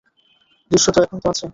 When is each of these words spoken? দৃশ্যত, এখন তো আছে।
দৃশ্যত, 0.71 0.95
এখন 1.03 1.17
তো 1.19 1.27
আছে। 1.29 1.47